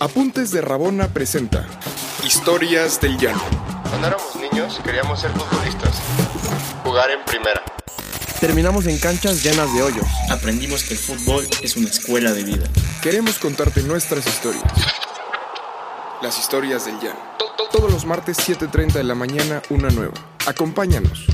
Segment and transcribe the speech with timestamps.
[0.00, 1.66] Apuntes de Rabona presenta
[2.24, 3.42] Historias del Llano.
[3.88, 6.00] Cuando éramos niños queríamos ser futbolistas,
[6.84, 7.60] jugar en primera.
[8.38, 10.06] Terminamos en canchas llenas de hoyos.
[10.30, 12.68] Aprendimos que el fútbol es una escuela de vida.
[13.02, 14.72] Queremos contarte nuestras historias.
[16.22, 17.18] Las historias del Llano.
[17.72, 20.14] Todos los martes 7.30 de la mañana, una nueva.
[20.46, 21.26] Acompáñanos.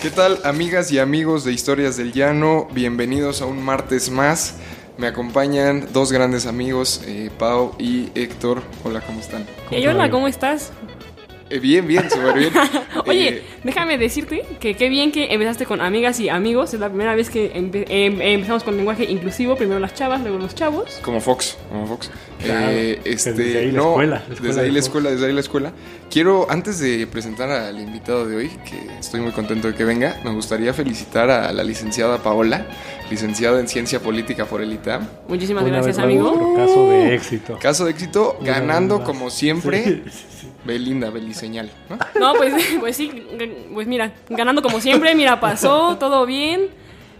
[0.00, 2.66] ¿Qué tal amigas y amigos de Historias del Llano?
[2.72, 4.54] Bienvenidos a un martes más.
[4.98, 8.62] Me acompañan dos grandes amigos, eh, Pau y Héctor.
[8.84, 9.46] Hola, ¿cómo están?
[9.70, 10.70] Hey, hola, ¿cómo estás?
[11.54, 12.50] Eh, bien, bien, súper bien.
[13.06, 16.72] Oye, Eh, déjame decirte que qué bien que empezaste con amigas y amigos.
[16.72, 19.56] Es la primera vez que empe- em- empezamos con lenguaje inclusivo.
[19.56, 20.98] Primero las chavas, luego los chavos.
[21.02, 22.10] Como Fox, como Fox.
[22.42, 24.86] Claro, Eh, este, desde ahí la no, escuela, la escuela desde ahí de la Fox.
[24.86, 25.72] escuela, desde ahí la escuela.
[26.10, 30.20] Quiero, antes de presentar al invitado de hoy, que estoy muy contento de que venga,
[30.24, 32.66] me gustaría felicitar a la licenciada Paola,
[33.10, 35.06] licenciada en Ciencia Política por el ITAM.
[35.28, 36.54] Muchísimas Una gracias, amigo.
[36.56, 37.58] caso de éxito.
[37.60, 39.84] Caso de éxito, Una ganando como siempre.
[39.84, 40.48] Sí, sí, sí.
[40.64, 41.10] Belinda,
[41.42, 41.70] Beliseñal.
[41.88, 41.98] ¿no?
[42.20, 43.10] No, pues, pues sí,
[43.72, 46.68] pues mira, ganando como siempre, mira, pasó, todo bien.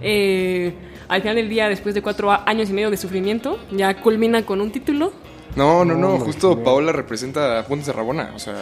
[0.00, 0.72] Eh,
[1.08, 4.60] al final del día, después de cuatro años y medio de sufrimiento, ya culmina con
[4.60, 5.12] un título.
[5.56, 6.62] No, no, no, No, justo no.
[6.64, 8.54] Paola representa a Puntos de Rabona, o sea,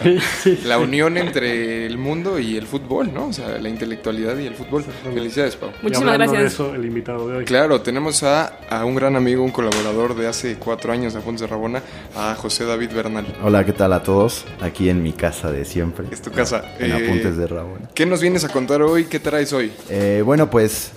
[0.65, 3.27] la unión entre el mundo y el fútbol, ¿no?
[3.29, 4.85] O sea, la intelectualidad y el fútbol.
[5.15, 5.71] Felicidades, Pau.
[5.83, 6.41] Muchísimas gracias.
[6.41, 7.45] de eso, el invitado de hoy.
[7.45, 11.43] Claro, tenemos a, a un gran amigo, un colaborador de hace cuatro años de Apuntes
[11.43, 11.83] de Rabona,
[12.17, 13.27] a José David Bernal.
[13.43, 14.45] Hola, ¿qué tal a todos?
[14.61, 16.07] Aquí en mi casa de siempre.
[16.11, 16.65] Es tu casa.
[16.79, 17.89] En Eh, Apuntes de Rabona.
[17.95, 19.05] ¿Qué nos vienes a contar hoy?
[19.05, 19.71] ¿Qué traes hoy?
[19.89, 20.93] Eh, bueno, pues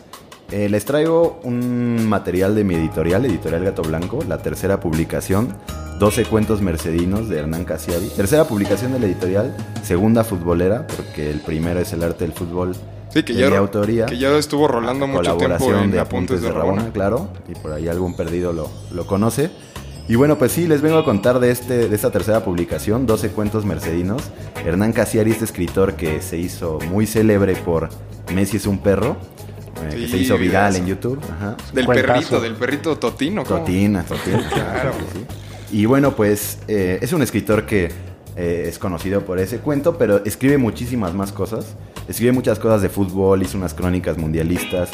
[0.52, 5.56] eh, les traigo un material de mi editorial, Editorial Gato Blanco, la tercera publicación,
[6.00, 8.08] 12 cuentos mercedinos de Hernán Casiari.
[8.10, 12.76] Tercera publicación de la editorial, segunda futbolera, porque el primero es el arte del fútbol
[13.10, 14.08] Sí, que de ya, autoría.
[14.08, 16.90] que ya estuvo rolando mucho tiempo colaboración en de Apuntes de Rabona.
[16.92, 19.52] claro, y por ahí algún perdido lo, lo conoce.
[20.10, 23.30] Y bueno, pues sí, les vengo a contar de, este, de esta tercera publicación, 12
[23.30, 24.24] cuentos mercedinos.
[24.66, 27.88] Hernán Casiari, este escritor que se hizo muy célebre por
[28.34, 29.16] Messi es un perro,
[29.92, 30.82] eh, que se hizo viral eso.
[30.82, 31.20] en YouTube.
[31.38, 31.56] Ajá.
[31.72, 33.46] Del perrito, del perrito Totino.
[33.46, 33.60] ¿cómo?
[33.60, 34.50] Totina, Totina.
[34.54, 34.92] Claro.
[34.98, 35.26] que sí.
[35.74, 37.90] Y bueno, pues eh, es un escritor que
[38.36, 41.66] eh, es conocido por ese cuento, pero escribe muchísimas más cosas.
[42.08, 44.90] Escribe muchas cosas de fútbol, hizo unas crónicas mundialistas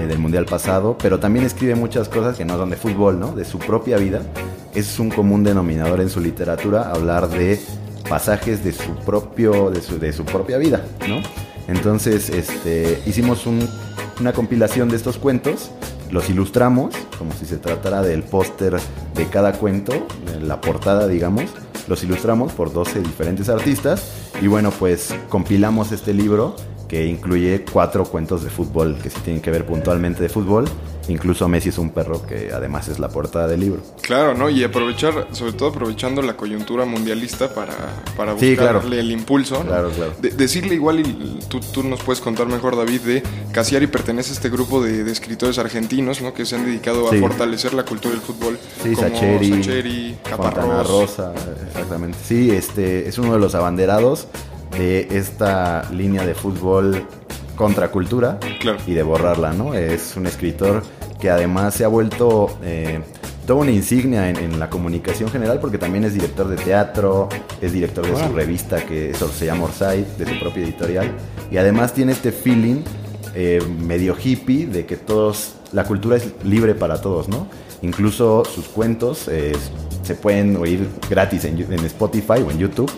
[0.00, 3.30] eh, del mundial pasado, pero también escribe muchas cosas que no son de fútbol, ¿no?
[3.32, 4.22] De su propia vida.
[4.74, 7.60] Es un común denominador en su literatura hablar de
[8.08, 11.20] pasajes de su propio, de su, de su propia vida, ¿no?
[11.68, 13.68] Entonces, este, hicimos un-
[14.20, 15.70] una compilación de estos cuentos,
[16.10, 18.76] los ilustramos, como si se tratara del póster
[19.14, 19.92] de cada cuento,
[20.42, 21.44] la portada, digamos,
[21.88, 26.56] los ilustramos por 12 diferentes artistas y bueno, pues compilamos este libro
[26.88, 30.66] que incluye cuatro cuentos de fútbol que sí tienen que ver puntualmente de fútbol,
[31.08, 33.80] incluso Messi es un perro que además es la portada del libro.
[34.02, 34.50] Claro, ¿no?
[34.50, 37.74] Y aprovechar, sobre todo aprovechando la coyuntura mundialista para,
[38.16, 38.92] para Sí, buscarle claro.
[39.00, 39.58] el impulso.
[39.64, 39.70] ¿no?
[39.70, 40.12] Claro, claro.
[40.20, 43.22] De- decirle igual, y tú, tú nos puedes contar mejor, David, de
[43.52, 46.34] Casiari pertenece a este grupo de, de escritores argentinos, ¿no?
[46.34, 48.58] Que se han dedicado a fortalecer la cultura del fútbol.
[48.82, 50.86] Sí, como Sacheri, Sacheri, Caparrós.
[50.88, 51.32] Rosa,
[51.68, 52.18] exactamente.
[52.24, 54.26] Sí, este es uno de los abanderados
[54.78, 57.06] de esta línea de fútbol
[57.56, 58.78] contra cultura Claro.
[58.86, 59.74] y de borrarla, ¿no?
[59.74, 60.82] Es un escritor
[61.20, 63.00] que además se ha vuelto eh,
[63.46, 67.28] toda una insignia en, en la comunicación general porque también es director de teatro,
[67.60, 69.12] es director de su revista que
[69.46, 71.12] llama Orsay, de su propia editorial,
[71.50, 72.82] y además tiene este feeling
[73.34, 77.48] eh, medio hippie de que todos, la cultura es libre para todos, ¿no?
[77.82, 79.52] Incluso sus cuentos eh,
[80.02, 82.90] se pueden oír gratis en Spotify o en YouTube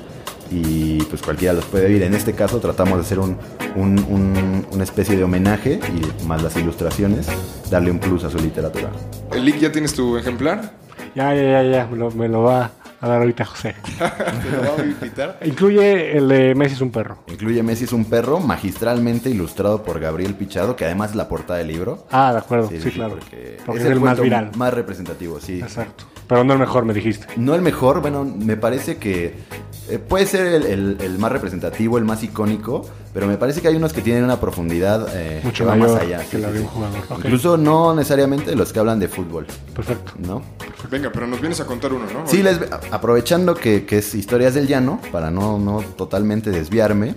[0.65, 2.03] y pues cualquiera los puede oír.
[2.03, 3.37] En este caso tratamos de hacer un,
[3.75, 7.27] un- un- una especie de homenaje y más las ilustraciones,
[7.71, 8.91] darle un plus a su literatura.
[9.33, 10.73] Elic, ¿ya tienes tu ejemplar?
[11.15, 13.75] Ya, ya, ya, ya, me lo, me lo va a dar ahorita José.
[13.99, 15.39] Te lo voy a invitar.
[15.45, 17.19] Incluye el de Messi es un perro.
[17.29, 21.59] Incluye Messi es un perro magistralmente ilustrado por Gabriel Pichado, que además es la portada
[21.59, 22.07] del libro.
[22.11, 23.17] Ah, de acuerdo, sí, claro.
[23.19, 24.51] Porque, Porque es es el más viral.
[24.57, 25.61] Más representativo, sí.
[25.61, 26.05] Exacto.
[26.27, 27.27] Pero no el mejor, me dijiste.
[27.37, 29.35] No el mejor, bueno, me parece que
[29.89, 32.85] eh, puede ser el, el- el más representativo, el más icónico,
[33.15, 35.95] pero me parece que hay unos que tienen una profundidad eh, Mucho que va mayor
[35.95, 36.25] más allá.
[36.31, 36.99] que la de un jugador.
[37.17, 40.13] Incluso no necesariamente los que hablan de fútbol, Perfecto.
[40.19, 40.43] ¿no?
[40.91, 42.27] Venga, pero nos vienes a contar uno, ¿no?
[42.27, 42.59] Sí, les,
[42.91, 47.15] aprovechando que, que es Historias del Llano, para no, no totalmente desviarme,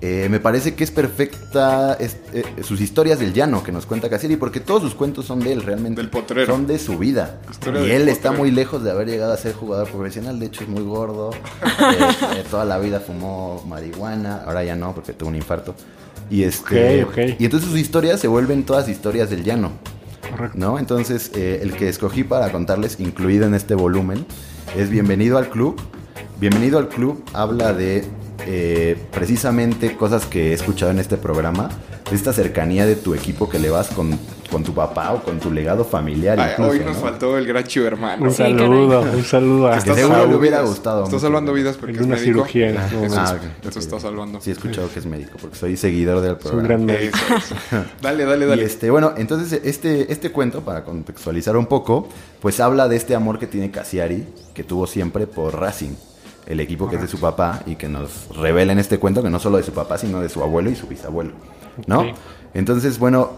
[0.00, 4.08] eh, me parece que es perfecta es- eh, sus historias del llano que nos cuenta
[4.08, 6.00] Cassidy, porque todos sus cuentos son de él realmente.
[6.00, 6.46] Del potrero.
[6.52, 7.40] Son de su vida.
[7.50, 10.62] Historia y él está muy lejos de haber llegado a ser jugador profesional, de hecho
[10.62, 11.30] es muy gordo.
[11.88, 11.94] Eh,
[12.36, 15.74] eh, toda la vida fumó marihuana, ahora ya no porque tuvo un infarto.
[16.30, 17.18] Y este Ok, ok.
[17.38, 19.72] y entonces sus historias se vuelven todas historias del llano.
[20.30, 20.58] Correcto.
[20.58, 20.78] ¿no?
[20.78, 24.26] Entonces, eh, el que escogí para contarles, incluido en este volumen,
[24.76, 25.80] es Bienvenido al Club.
[26.38, 28.04] Bienvenido al Club habla de
[28.50, 31.68] eh, precisamente cosas que he escuchado en este programa,
[32.08, 34.18] de esta cercanía de tu equipo que le vas con,
[34.50, 36.40] con tu papá o con tu legado familiar.
[36.40, 37.02] Ay, incluso, hoy nos ¿no?
[37.02, 38.24] faltó el gran chivo hermano.
[38.24, 41.96] Un saludo, un saludo a Que Estás seguro le hubiera gustado Estás salvando vidas porque
[41.96, 42.32] en es una médico.
[42.46, 43.16] cirugía en este Eso.
[43.20, 43.36] Ah,
[43.68, 44.40] eso está salvando.
[44.40, 46.66] Sí, he escuchado que es médico, porque soy seguidor del Es un programa.
[46.68, 47.18] gran médico.
[48.00, 48.64] Dale, dale, Y dale.
[48.64, 52.08] este, bueno, entonces este, este cuento, para contextualizar un poco,
[52.40, 54.24] pues habla de este amor que tiene Cassiari,
[54.54, 55.90] que tuvo siempre por Racing,
[56.48, 59.30] el equipo que es de su papá, y que nos revela en este cuento que
[59.30, 61.32] no solo de su papá, sino de su abuelo y su bisabuelo,
[61.86, 62.06] ¿no?
[62.54, 63.32] Entonces, bueno,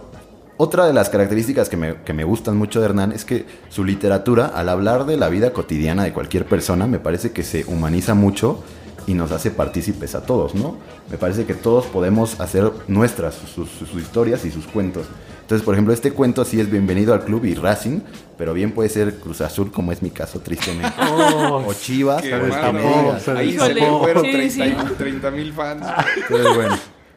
[0.56, 3.84] otra de las características que me, que me gustan mucho de Hernán es que su
[3.84, 8.14] literatura, al hablar de la vida cotidiana de cualquier persona, me parece que se humaniza
[8.14, 8.62] mucho
[9.06, 10.76] y nos hace partícipes a todos, ¿no?
[11.10, 15.06] Me parece que todos podemos hacer nuestras sus historias y sus cuentos.
[15.50, 18.02] Entonces, por ejemplo, este cuento sí es bienvenido al club y Racing,
[18.38, 20.92] pero bien puede ser Cruz Azul, como es mi caso, tristemente.
[21.10, 23.22] Oh, o Chivas, o digas.
[23.24, 24.62] se Ahí se fueron Sí, sí.
[24.96, 25.84] 30 mil fans.
[26.22, 26.76] Entonces, bueno,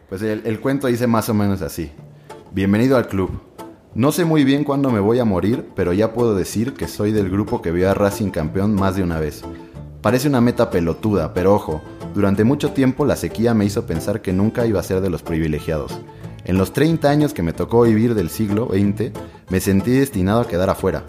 [0.10, 1.92] pues el, el cuento dice más o menos así.
[2.52, 3.40] Bienvenido al club.
[3.94, 7.12] No sé muy bien cuándo me voy a morir, pero ya puedo decir que soy
[7.12, 9.44] del grupo que vio a Racing campeón más de una vez.
[10.02, 11.84] Parece una meta pelotuda, pero ojo,
[12.16, 15.22] durante mucho tiempo la sequía me hizo pensar que nunca iba a ser de los
[15.22, 16.02] privilegiados.
[16.46, 19.12] En los 30 años que me tocó vivir del siglo XX,
[19.50, 21.06] me sentí destinado a quedar afuera.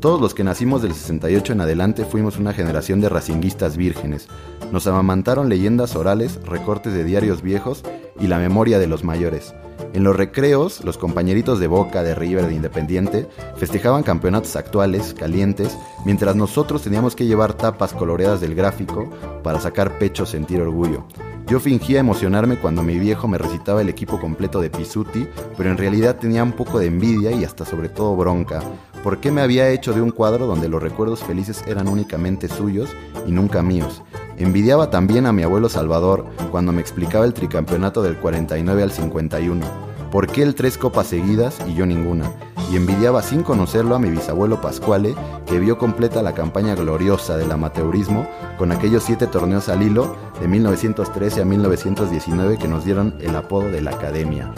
[0.00, 4.28] Todos los que nacimos del 68 en adelante fuimos una generación de racinguistas vírgenes.
[4.70, 7.82] Nos amamantaron leyendas orales, recortes de diarios viejos
[8.20, 9.54] y la memoria de los mayores.
[9.94, 13.26] En los recreos, los compañeritos de Boca, de River, de Independiente
[13.56, 19.10] festejaban campeonatos actuales, calientes, mientras nosotros teníamos que llevar tapas coloreadas del gráfico
[19.42, 21.06] para sacar pecho, sentir orgullo.
[21.46, 25.78] Yo fingía emocionarme cuando mi viejo me recitaba el equipo completo de Pisuti, pero en
[25.78, 28.60] realidad tenía un poco de envidia y hasta sobre todo bronca.
[29.04, 32.90] ¿Por qué me había hecho de un cuadro donde los recuerdos felices eran únicamente suyos
[33.28, 34.02] y nunca míos?
[34.38, 39.64] Envidiaba también a mi abuelo Salvador cuando me explicaba el tricampeonato del 49 al 51.
[40.10, 42.28] ¿Por qué él tres copas seguidas y yo ninguna?
[42.70, 45.14] Y envidiaba sin conocerlo a mi bisabuelo Pascuale,
[45.46, 48.26] que vio completa la campaña gloriosa del amateurismo
[48.58, 53.68] con aquellos siete torneos al hilo de 1913 a 1919 que nos dieron el apodo
[53.68, 54.52] de la Academia.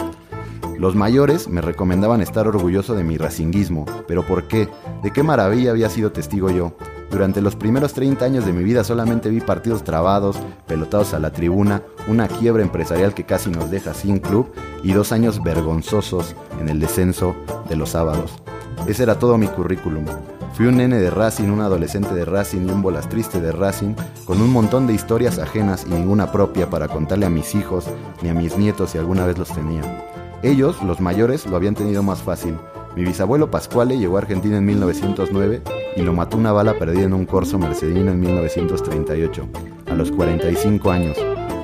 [0.79, 4.69] Los mayores me recomendaban estar orgulloso de mi racinguismo, pero ¿por qué?
[5.03, 6.75] ¿De qué maravilla había sido testigo yo?
[7.11, 11.33] Durante los primeros 30 años de mi vida solamente vi partidos trabados, pelotados a la
[11.33, 14.53] tribuna, una quiebra empresarial que casi nos deja sin club
[14.83, 17.35] y dos años vergonzosos en el descenso
[17.69, 18.33] de los sábados.
[18.87, 20.05] Ese era todo mi currículum.
[20.53, 23.95] Fui un nene de Racing, un adolescente de Racing y un bolas triste de Racing,
[24.25, 27.87] con un montón de historias ajenas y ninguna propia para contarle a mis hijos
[28.23, 29.83] ni a mis nietos si alguna vez los tenía.
[30.43, 32.57] Ellos, los mayores, lo habían tenido más fácil.
[32.99, 35.63] Mi bisabuelo Pascuale llegó a Argentina en 1909
[35.95, 39.49] y lo mató una bala perdida en un corso mercedino en 1938,
[39.87, 41.17] a los 45 años.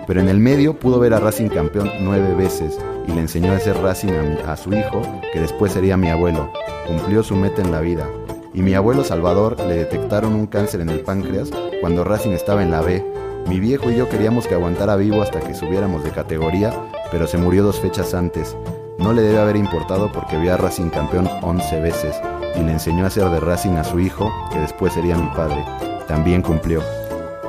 [0.06, 2.78] Pero en el medio pudo ver a Racing campeón nueve veces
[3.08, 5.02] y le enseñó a hacer Racing a, a su hijo,
[5.32, 6.52] que después sería mi abuelo.
[6.86, 8.08] Cumplió su meta en la vida.
[8.52, 12.70] Y mi abuelo Salvador le detectaron un cáncer en el páncreas cuando Racing estaba en
[12.70, 13.04] la B.
[13.48, 16.72] Mi viejo y yo queríamos que aguantara vivo hasta que subiéramos de categoría,
[17.10, 18.56] pero se murió dos fechas antes.
[18.98, 22.16] No le debe haber importado porque vio a Racing campeón 11 veces
[22.56, 25.64] y le enseñó a hacer de Racing a su hijo, que después sería mi padre.
[26.08, 26.80] También cumplió.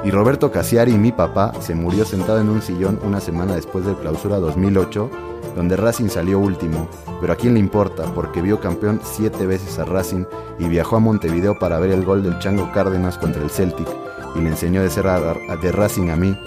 [0.04, 3.96] Y Roberto Cassiari, mi papá, se murió sentado en un sillón una semana después del
[3.96, 5.10] clausura 2008,
[5.56, 6.88] donde Racing salió último.
[7.22, 10.26] Pero a quién le importa, porque vio campeón siete veces a Racing
[10.60, 13.88] y viajó a Montevideo para ver el gol del Chango Cárdenas contra el Celtic
[14.36, 16.38] y le enseñó de ser a- a- de Racing a mí,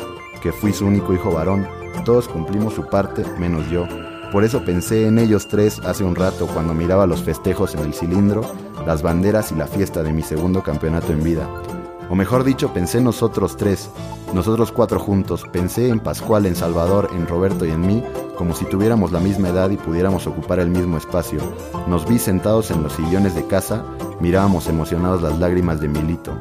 [0.43, 1.67] que fui su único hijo varón.
[2.05, 3.87] Todos cumplimos su parte, menos yo.
[4.33, 7.95] Por eso pensé en ellos tres hace un rato cuando miraba los festejos en el
[7.95, 8.43] cilindro,
[8.87, 11.49] las banderas y la fiesta de mi segundo campeonato en vida.
[12.11, 13.91] O mejor dicho, pensé en nosotros tres,
[14.35, 15.45] nosotros cuatro juntos.
[15.51, 18.03] Pensé en Pascual, en Salvador, en Roberto y en mí,
[18.37, 21.41] como si tuviéramos la misma edad y pudiéramos ocupar el mismo espacio.
[21.87, 23.85] Nos vi sentados en los sillones de casa,
[24.21, 26.33] mirábamos emocionados las lágrimas de Milito.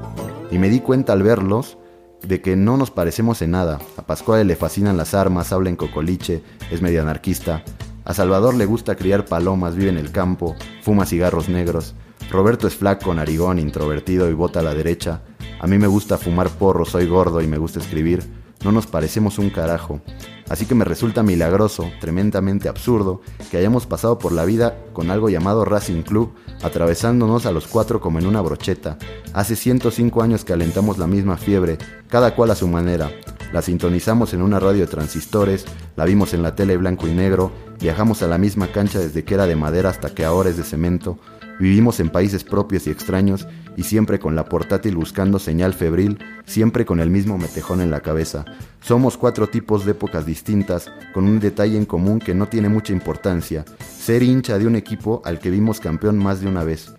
[0.51, 1.77] Y me di cuenta al verlos
[2.22, 3.79] de que no nos parecemos en nada.
[3.98, 7.63] A Pascual le fascinan las armas, habla en cocoliche, es medio anarquista.
[8.07, 11.93] A Salvador le gusta criar palomas, vive en el campo, fuma cigarros negros.
[12.31, 15.23] Roberto es flaco, narigón, introvertido y vota a la derecha.
[15.59, 18.23] A mí me gusta fumar porro, soy gordo y me gusta escribir.
[18.63, 19.99] No nos parecemos un carajo.
[20.47, 23.19] Así que me resulta milagroso, tremendamente absurdo,
[23.51, 26.33] que hayamos pasado por la vida con algo llamado Racing Club,
[26.63, 28.97] atravesándonos a los cuatro como en una brocheta.
[29.33, 33.11] Hace 105 años que alentamos la misma fiebre, cada cual a su manera.
[33.54, 37.51] La sintonizamos en una radio de transistores, la vimos en la tele blanco y negro,
[37.80, 40.63] viajamos a la misma cancha desde que era de madera hasta que ahora es de
[40.63, 41.18] cemento.
[41.60, 46.86] Vivimos en países propios y extraños y siempre con la portátil buscando señal febril, siempre
[46.86, 48.46] con el mismo metejón en la cabeza.
[48.82, 52.94] Somos cuatro tipos de épocas distintas, con un detalle en común que no tiene mucha
[52.94, 53.66] importancia,
[53.98, 56.94] ser hincha de un equipo al que vimos campeón más de una vez.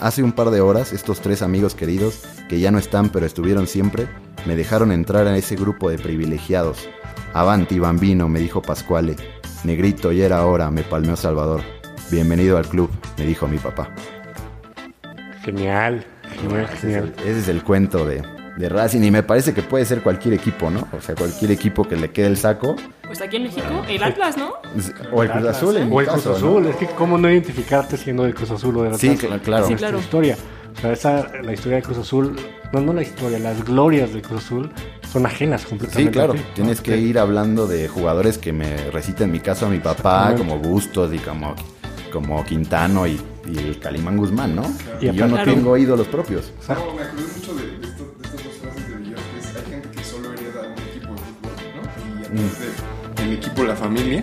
[0.00, 3.66] Hace un par de horas, estos tres amigos queridos, que ya no están pero estuvieron
[3.66, 4.06] siempre,
[4.46, 6.88] me dejaron entrar a ese grupo de privilegiados.
[7.32, 9.16] Avanti, bambino, me dijo Pascuale.
[9.64, 11.62] Negrito, y era hora, me palmeó Salvador.
[12.10, 13.88] Bienvenido al club, me dijo mi papá.
[15.42, 16.04] Genial,
[16.40, 17.14] genial, genial.
[17.24, 18.22] Ese es el cuento de,
[18.56, 20.86] de Racing y me parece que puede ser cualquier equipo, ¿no?
[20.96, 22.76] O sea, cualquier equipo que le quede el saco.
[23.06, 24.52] Pues aquí en México, el Atlas, ¿no?
[25.12, 25.76] O el Cruz Azul.
[25.76, 26.26] en O el Cruz.
[26.26, 29.32] Azul, es que cómo no identificarte siendo del Cruz Azul o del Sí, Atlas?
[29.32, 29.66] cl- claro.
[29.66, 29.98] Sí, claro.
[29.98, 30.36] historia.
[30.76, 32.36] O sea, esa, la historia del Cruz Azul,
[32.72, 34.70] no, no la historia, las glorias del Cruz Azul
[35.10, 36.10] son ajenas completamente.
[36.10, 36.32] Sí, claro.
[36.32, 36.54] a ti, ¿no?
[36.54, 40.34] Tienes que ir hablando de jugadores que me recita en mi caso a mi papá,
[40.36, 41.54] como Bustos y como,
[42.12, 44.64] como Quintano y, y el Calimán Guzmán, ¿no?
[45.00, 46.52] Y Y, yo no aparte- tengo ídolos propios.
[46.68, 49.56] No, me acordé mucho de, de esto- de estas dos frases de Villar, que es,
[49.56, 52.20] hay gente que solo hereda un equipo de fútbol, ¿no?
[52.20, 52.58] Y a través
[53.16, 54.22] de- del equipo, la familia,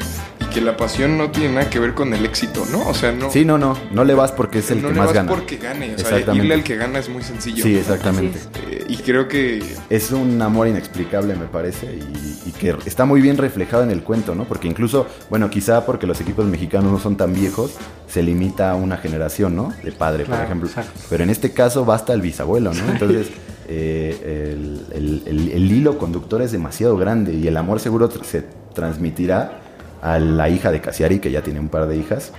[0.51, 2.87] que la pasión no tiene nada que ver con el éxito, ¿no?
[2.87, 3.31] O sea, no...
[3.31, 3.75] Sí, no, no.
[3.91, 5.29] No le vas porque es el no que le más vas gana.
[5.31, 6.37] porque gane, o sea, Exactamente.
[6.45, 7.63] irle al que gana es muy sencillo.
[7.63, 8.37] Sí, exactamente.
[8.69, 13.21] Eh, y creo que Es un amor inexplicable, me parece, y, y que está muy
[13.21, 14.43] bien reflejado en el cuento, ¿no?
[14.45, 17.75] Porque incluso, bueno, quizá porque los equipos mexicanos no son tan viejos,
[18.07, 19.73] se limita a una generación, ¿no?
[19.83, 20.67] De padre, Claro, por ejemplo.
[20.69, 20.99] exacto.
[21.09, 22.91] Pero en este caso basta el bisabuelo, ¿no?
[22.91, 23.27] Entonces,
[23.69, 28.43] eh, el, el- el- el hilo conductor es demasiado grande y el amor seguro se
[28.73, 29.60] transmitirá
[30.01, 32.31] a la hija de Casiari, que ya tiene un par de hijas.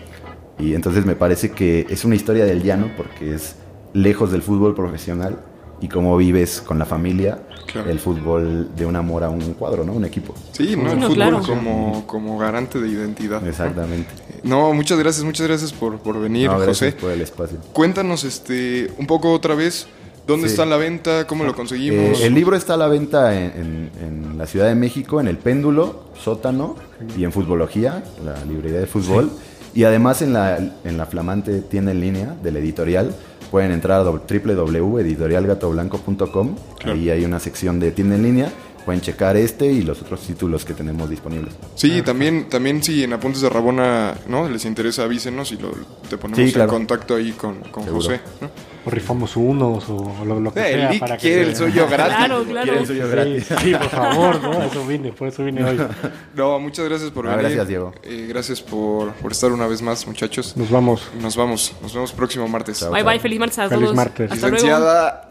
[0.59, 3.57] Y entonces me parece que es una historia del llano porque es
[3.95, 5.39] lejos del fútbol profesional
[5.81, 7.89] y cómo vives con la familia Claro.
[7.91, 9.93] el fútbol de un amor a un cuadro, ¿no?
[9.95, 10.35] Un equipo.
[10.53, 10.93] sí, ¿no?
[10.93, 11.41] El No, fútbol claro.
[11.43, 13.41] como, como garante de identidad.
[13.41, 13.49] ¿no?
[13.49, 14.11] Exactamente.
[14.43, 17.01] No, muchas gracias, muchas gracias por, por venir, No, gracias José.
[17.01, 17.59] por el espacio.
[17.73, 19.87] Cuéntanos este un poco otra vez
[20.27, 20.53] dónde Sí.
[20.55, 22.21] está la venta, cómo lo conseguimos.
[22.21, 25.29] Eh, el libro está a la venta en, en- en la Ciudad de México, en
[25.29, 26.77] el Péndulo, Sótano
[27.19, 29.31] y en Futbología, la librería de fútbol.
[29.75, 33.15] Y además en la, en la flamante tienda en línea del editorial
[33.51, 36.55] pueden entrar a www.editorialgatoblanco.com.
[36.79, 36.99] Claro.
[36.99, 38.53] Ahí hay una sección de tienda en línea.
[38.85, 41.55] Pueden checar este y los otros títulos que tenemos disponibles.
[41.77, 45.71] Sí, también, también si en Apuntes de Rabona no les interesa, avísenos y lo,
[46.11, 46.71] te ponemos Sí, claro.
[46.73, 47.87] en contacto ahí con, con.
[47.87, 48.21] José.
[48.41, 48.51] ¿no?
[48.85, 50.91] O rifamos unos o lo, lo que Eh, sea.
[50.91, 52.17] el para que quiere se- el suyo gratis.
[52.17, 52.67] Claro, claro.
[52.67, 53.47] Quieren suyo gratis.
[53.47, 54.63] Sí, sí, por favor, ¿no?
[54.65, 55.79] Eso vine, por eso vine hoy.
[56.35, 57.45] No, muchas gracias por No, venir.
[57.45, 57.93] gracias, Diego.
[58.03, 60.57] Eh, gracias por, por estar una vez más, muchachos.
[60.57, 61.09] Nos vamos.
[61.21, 62.81] Nos vamos, nos vemos próximo martes.
[62.81, 62.91] Chao.
[62.91, 63.95] Bye bye, feliz martes a Feliz todos.
[63.97, 64.33] martes.
[64.33, 64.57] Hasta luego.
[64.67, 65.31] Licenciada.